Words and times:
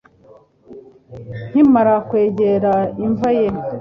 Nkimara 1.49 1.95
kwegera 2.07 2.73
imva 3.05 3.29
ye 3.37 3.45